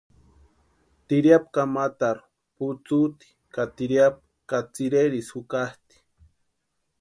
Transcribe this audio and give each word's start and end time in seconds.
Tiriapu 1.07 1.49
kamatarhu 1.55 2.25
putsuti 2.55 3.27
ka 3.53 3.63
tiriapu 3.75 4.21
ka 4.49 4.57
tsïrerisï 4.71 5.27
jukatʼi. 5.31 5.97